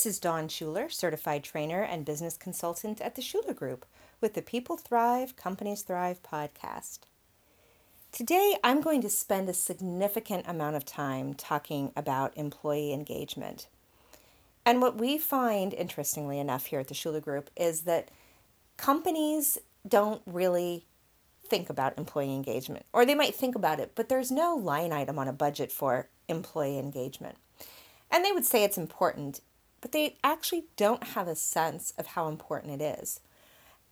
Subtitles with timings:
[0.00, 3.84] This is Dawn Shuler, certified trainer and business consultant at the Shuler Group
[4.18, 7.00] with the People Thrive, Companies Thrive podcast.
[8.10, 13.68] Today, I'm going to spend a significant amount of time talking about employee engagement.
[14.64, 18.10] And what we find, interestingly enough, here at the Shuler Group is that
[18.78, 20.86] companies don't really
[21.46, 25.18] think about employee engagement, or they might think about it, but there's no line item
[25.18, 27.36] on a budget for employee engagement.
[28.10, 29.40] And they would say it's important,
[29.80, 33.20] but they actually don't have a sense of how important it is.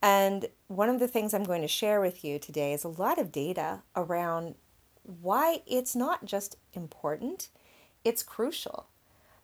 [0.01, 3.19] And one of the things I'm going to share with you today is a lot
[3.19, 4.55] of data around
[5.02, 7.48] why it's not just important,
[8.05, 8.87] it's crucial.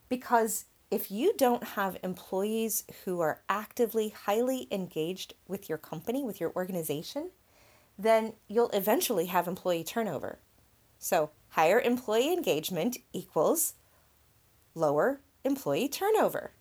[0.08, 6.40] Because if you don't have employees who are actively, highly engaged with your company, with
[6.40, 7.30] your organization,
[7.98, 10.38] then you'll eventually have employee turnover.
[10.98, 13.74] So, higher employee engagement equals
[14.74, 16.52] lower employee turnover.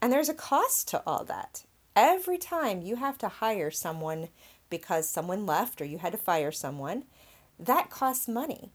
[0.00, 1.64] And there's a cost to all that.
[1.96, 4.28] Every time you have to hire someone
[4.70, 7.04] because someone left or you had to fire someone,
[7.58, 8.70] that costs money.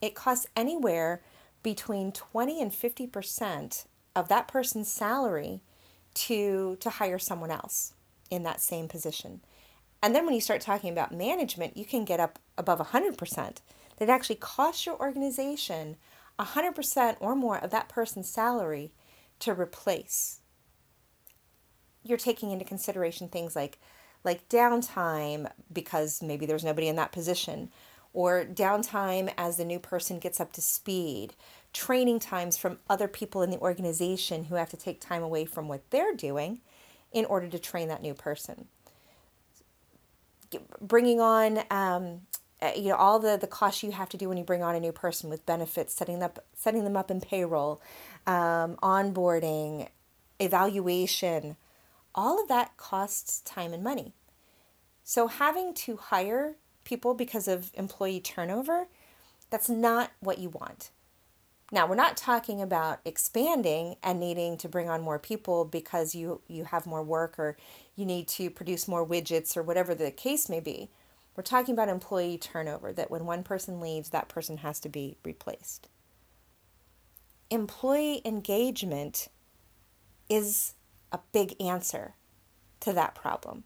[0.00, 1.22] It costs anywhere
[1.62, 5.60] between 20 and 50% of that person's salary
[6.14, 7.94] to to hire someone else
[8.30, 9.40] in that same position.
[10.02, 13.56] And then when you start talking about management, you can get up above 100%.
[13.96, 15.96] That actually costs your organization
[16.38, 18.92] 100% or more of that person's salary
[19.40, 20.40] to replace.
[22.02, 23.78] You're taking into consideration things like
[24.24, 27.70] like downtime because maybe there's nobody in that position
[28.14, 31.34] or downtime as the new person gets up to speed,
[31.72, 35.68] training times from other people in the organization who have to take time away from
[35.68, 36.60] what they're doing
[37.12, 38.68] in order to train that new person.
[40.80, 42.20] Bringing on um,
[42.76, 44.80] you know all the the costs you have to do when you bring on a
[44.80, 47.80] new person with benefits setting up setting them up in payroll
[48.26, 49.88] um, onboarding
[50.40, 51.56] evaluation
[52.14, 54.12] all of that costs time and money.
[55.02, 58.86] So having to hire people because of employee turnover
[59.50, 60.90] that's not what you want.
[61.70, 66.40] Now we're not talking about expanding and needing to bring on more people because you
[66.48, 67.56] you have more work or
[67.96, 70.90] you need to produce more widgets or whatever the case may be
[71.36, 75.16] we're talking about employee turnover, that when one person leaves, that person has to be
[75.24, 75.88] replaced.
[77.50, 79.28] Employee engagement
[80.28, 80.74] is
[81.12, 82.14] a big answer
[82.80, 83.64] to that problem.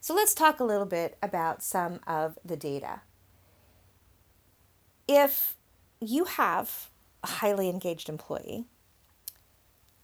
[0.00, 3.02] So let's talk a little bit about some of the data.
[5.08, 5.56] If
[6.00, 6.90] you have
[7.22, 8.64] a highly engaged employee,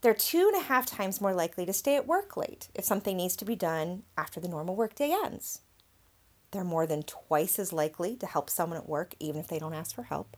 [0.01, 3.17] they're two and a half times more likely to stay at work late if something
[3.17, 5.61] needs to be done after the normal workday ends.
[6.51, 9.75] They're more than twice as likely to help someone at work even if they don't
[9.75, 10.37] ask for help.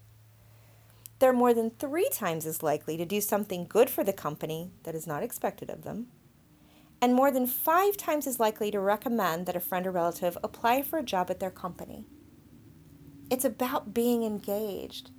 [1.20, 4.94] They're more than three times as likely to do something good for the company that
[4.94, 6.06] is not expected of them.
[7.02, 10.82] And more than five times as likely to recommend that a friend or relative apply
[10.82, 12.06] for a job at their company.
[13.30, 15.10] It's about being engaged.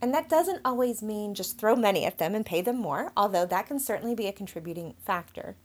[0.00, 3.46] And that doesn't always mean just throw money at them and pay them more, although
[3.46, 5.56] that can certainly be a contributing factor.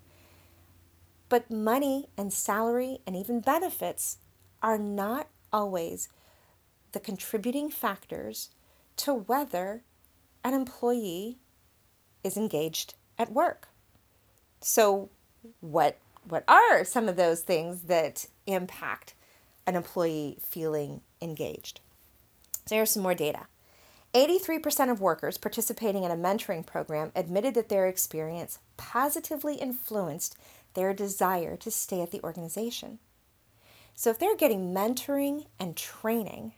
[1.29, 4.17] But money and salary and even benefits
[4.67, 6.09] are not always
[6.91, 8.49] the contributing factors
[8.97, 9.81] to whether
[10.43, 11.37] an employee
[12.21, 13.69] is engaged at work.
[14.59, 15.09] So,
[15.61, 15.97] what
[16.27, 19.13] what are some of those things that impact
[19.65, 21.79] an employee feeling engaged?
[22.65, 23.47] So here's some more data.
[24.13, 30.35] 83% of workers participating in a mentoring program admitted that their experience positively influenced
[30.73, 32.99] their desire to stay at the organization.
[33.97, 36.53] So if they're getting mentoring and training,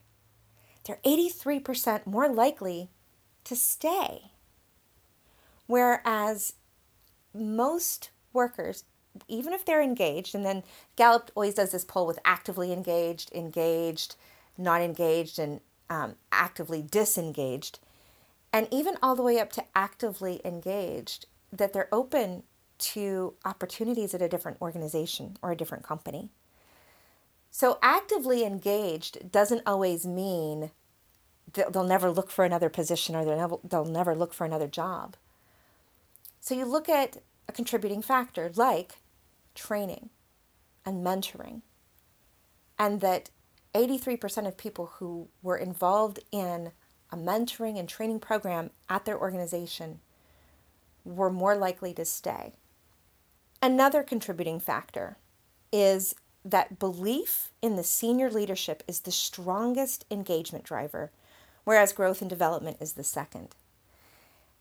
[0.84, 2.90] they're 83% more likely
[3.46, 4.32] to stay.
[5.66, 6.56] Whereas
[7.34, 8.84] most workers,
[9.30, 10.64] even if they're engaged, and then
[10.98, 14.18] Gallup always does this poll with actively engaged, engaged,
[14.58, 17.80] not engaged, and um, actively disengaged,
[18.52, 22.44] and even all the way up to actively engaged, that they're open
[22.80, 26.32] to opportunities at a different organization or a different company.
[27.52, 30.72] So, actively engaged doesn't always mean
[31.54, 35.16] they'll never look for another position or they'll never, they'll never look for another job.
[36.40, 37.18] So, you look at
[37.48, 38.98] a contributing factor like
[39.56, 40.10] training
[40.86, 41.62] and mentoring,
[42.78, 43.30] and that
[43.74, 46.72] 83% of people who were involved in
[47.12, 50.00] a mentoring and training program at their organization
[51.04, 52.54] were more likely to stay.
[53.62, 55.18] Another contributing factor
[55.72, 61.12] is that belief in the senior leadership is the strongest engagement driver,
[61.64, 63.56] whereas growth and development is the second.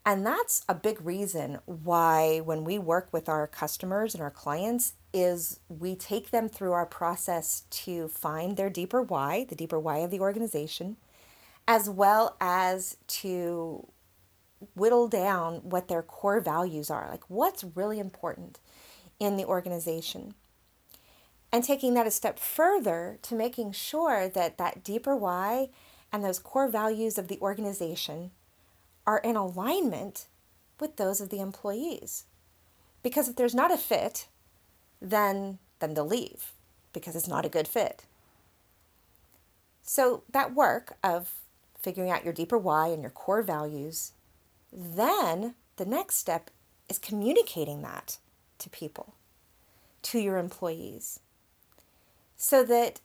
[0.05, 4.93] And that's a big reason why when we work with our customers and our clients
[5.13, 9.99] is we take them through our process to find their deeper why, the deeper why
[9.99, 10.97] of the organization,
[11.67, 13.87] as well as to
[14.75, 18.59] whittle down what their core values are, like what's really important
[19.19, 20.33] in the organization.
[21.51, 25.69] And taking that a step further to making sure that that deeper why
[26.11, 28.31] and those core values of the organization
[29.07, 30.27] are in alignment
[30.79, 32.25] with those of the employees.
[33.01, 34.27] Because if there's not a fit,
[35.01, 36.51] then then they'll leave
[36.93, 38.03] because it's not a good fit.
[39.81, 41.35] So that work of
[41.81, 44.11] figuring out your deeper why and your core values,
[44.71, 46.49] then the next step
[46.89, 48.17] is communicating that
[48.59, 49.15] to people,
[50.03, 51.21] to your employees.
[52.41, 53.01] So that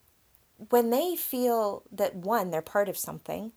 [0.70, 3.50] when they feel that one, they're part of something,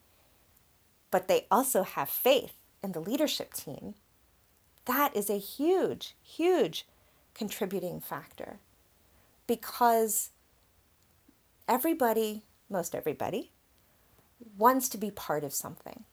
[1.11, 3.93] but they also have faith in the leadership team,
[4.85, 6.87] that is a huge, huge
[7.35, 8.59] contributing factor
[9.45, 10.31] because
[11.67, 13.51] everybody, most everybody,
[14.57, 16.05] wants to be part of something.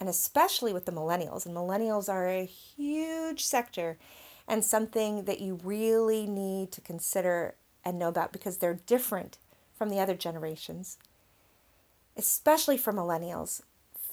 [0.00, 3.96] And especially with the millennials, and millennials are a huge sector
[4.48, 9.38] and something that you really need to consider and know about because they're different
[9.76, 10.98] from the other generations.
[12.16, 13.62] Especially for millennials,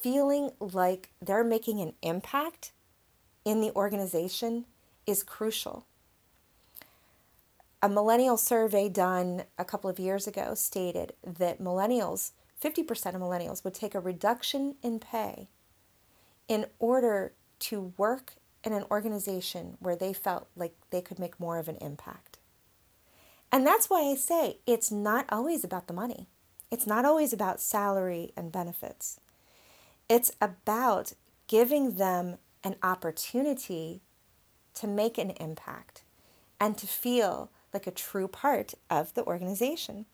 [0.01, 2.71] feeling like they're making an impact
[3.45, 4.65] in the organization
[5.05, 5.85] is crucial.
[7.81, 12.31] A millennial survey done a couple of years ago stated that millennials,
[12.61, 15.47] 50% of millennials, would take a reduction in pay
[16.47, 18.33] in order to work
[18.63, 22.30] in an organization where they felt like they could make more of an impact.
[23.51, 26.27] And that's why I say it's not always about the money.
[26.69, 29.19] It's not always about salary and benefits.
[30.07, 31.13] It's about
[31.47, 34.01] giving them an opportunity
[34.75, 36.03] to make an impact
[36.59, 40.05] and to feel like a true part of the organization.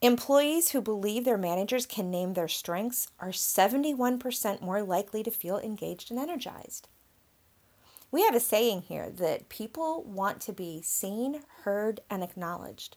[0.00, 5.58] Employees who believe their managers can name their strengths are 71% more likely to feel
[5.58, 6.88] engaged and energized.
[8.14, 12.96] We have a saying here that people want to be seen, heard, and acknowledged.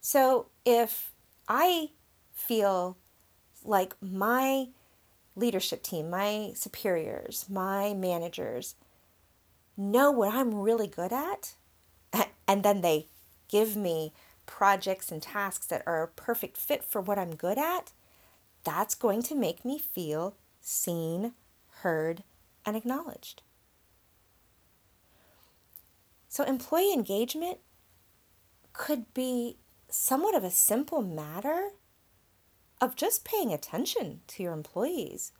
[0.00, 1.10] So if
[1.48, 1.90] I
[2.32, 2.98] feel
[3.64, 4.68] like my
[5.34, 8.76] leadership team, my superiors, my managers
[9.76, 11.54] know what I'm really good at,
[12.46, 13.08] and then they
[13.48, 14.12] give me
[14.46, 17.90] projects and tasks that are a perfect fit for what I'm good at,
[18.62, 21.32] that's going to make me feel seen,
[21.80, 22.22] heard,
[22.64, 23.42] and acknowledged.
[26.28, 27.58] So, employee engagement
[28.72, 29.56] could be
[29.88, 31.70] somewhat of a simple matter
[32.80, 35.32] of just paying attention to your employees,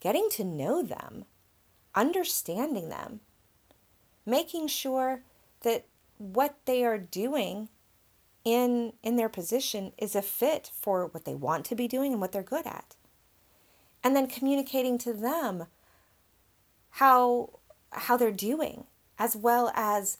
[0.00, 1.24] getting to know them,
[1.94, 3.20] understanding them,
[4.26, 5.22] making sure
[5.60, 5.86] that
[6.18, 7.68] what they are doing
[8.44, 12.20] in in their position is a fit for what they want to be doing and
[12.20, 12.96] what they're good at.
[14.02, 15.66] And then communicating to them
[16.90, 17.58] how
[17.90, 18.84] how they're doing
[19.18, 20.18] as well as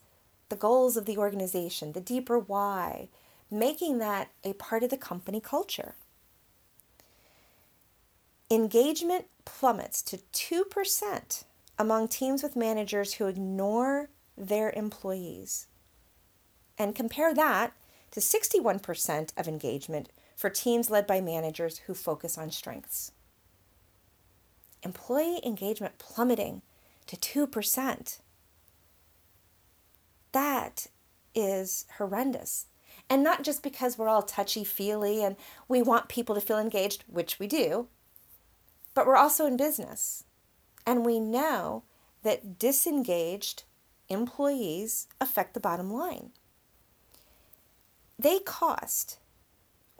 [0.49, 3.09] the goals of the organization, the deeper why,
[3.51, 5.95] making that a part of the company culture.
[8.51, 11.45] Engagement plummets to 2%
[11.79, 15.67] among teams with managers who ignore their employees.
[16.79, 17.73] And compare that
[18.11, 23.13] to 61% of engagement for teams led by managers who focus on strengths.
[24.83, 26.63] Employee engagement plummeting
[27.07, 28.19] to 2%.
[30.35, 30.88] That
[31.33, 32.67] is horrendous.
[33.09, 35.37] And not just because we're all touchy feely and
[35.69, 37.87] we want people to feel engaged, which we do,
[38.95, 40.25] but we're also in business.
[40.85, 41.85] And we know
[42.25, 43.62] that disengaged
[44.09, 46.31] employees affect the bottom line.
[48.19, 49.19] They cost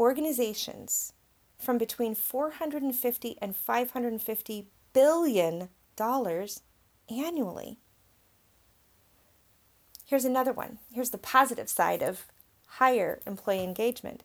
[0.01, 1.13] organizations
[1.59, 6.63] from between 450 and 550 billion dollars
[7.09, 7.79] annually.
[10.05, 10.79] Here's another one.
[10.93, 12.27] Here's the positive side of
[12.67, 14.23] higher employee engagement.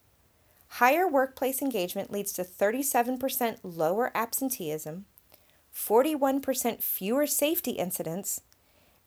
[0.73, 5.05] Higher workplace engagement leads to 37% lower absenteeism,
[5.75, 8.41] 41% fewer safety incidents,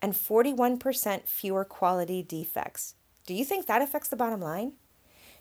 [0.00, 2.94] and 41% fewer quality defects.
[3.26, 4.72] Do you think that affects the bottom line?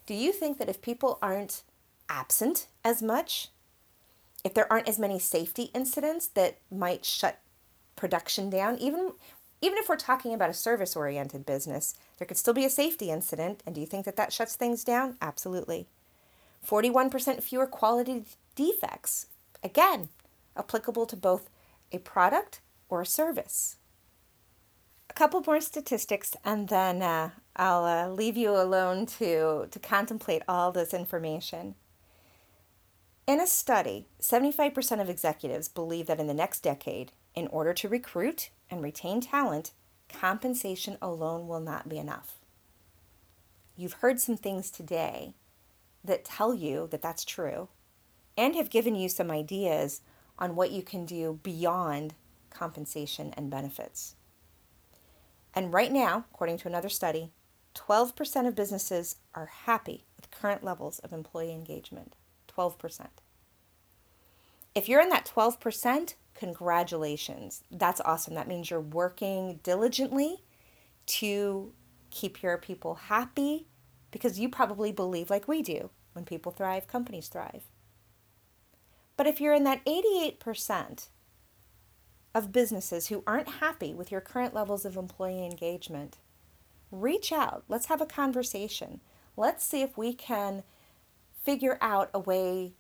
[0.05, 1.63] Do you think that if people aren't
[2.09, 3.49] absent as much,
[4.43, 7.39] if there aren't as many safety incidents that might shut
[7.95, 9.13] production down, even
[9.61, 13.11] even if we're talking about a service oriented business, there could still be a safety
[13.11, 13.61] incident.
[13.65, 15.17] And do you think that that shuts things down?
[15.21, 15.87] Absolutely.
[16.67, 18.23] 41% fewer quality
[18.55, 19.27] defects.
[19.63, 20.09] Again,
[20.57, 21.49] applicable to both
[21.91, 23.77] a product or a service.
[25.09, 30.41] A couple more statistics, and then uh, I'll uh, leave you alone to, to contemplate
[30.47, 31.75] all this information.
[33.27, 37.89] In a study, 75% of executives believe that in the next decade, in order to
[37.89, 39.71] recruit and retain talent,
[40.09, 42.37] compensation alone will not be enough.
[43.75, 45.33] You've heard some things today
[46.03, 47.67] that tell you that that's true
[48.37, 50.01] and have given you some ideas
[50.39, 52.15] on what you can do beyond
[52.49, 54.15] compensation and benefits.
[55.53, 57.31] And right now, according to another study,
[57.75, 62.15] 12% of businesses are happy with current levels of employee engagement.
[62.47, 63.07] 12%.
[64.73, 67.63] If you're in that 12%, congratulations.
[67.69, 68.35] That's awesome.
[68.35, 70.43] That means you're working diligently
[71.07, 71.73] to
[72.09, 73.67] keep your people happy
[74.11, 77.63] because you probably believe, like we do, when people thrive, companies thrive.
[79.17, 81.07] But if you're in that 88%
[82.33, 86.17] of businesses who aren't happy with your current levels of employee engagement,
[86.91, 87.63] reach out.
[87.67, 89.01] Let's have a conversation.
[89.35, 90.63] Let's see if we can
[91.43, 92.73] figure out a way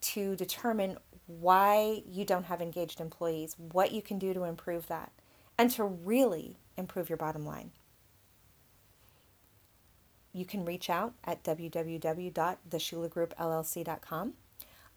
[0.00, 5.12] to determine why you don't have engaged employees, what you can do to improve that,
[5.56, 7.70] and to really improve your bottom line.
[10.32, 14.32] You can reach out at www.theshulergroupllc.com.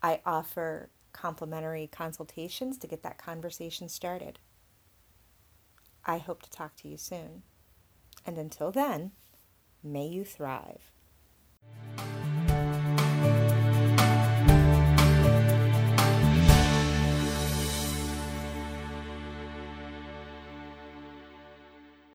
[0.02, 4.40] I offer complimentary consultations to get that conversation started.
[6.06, 7.44] I hope to talk to you soon.
[8.26, 9.12] And until then,
[9.84, 10.92] may you thrive.